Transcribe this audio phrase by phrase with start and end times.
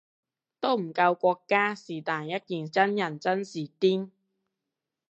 [0.59, 4.09] 都唔夠國家是但一件真人真事癲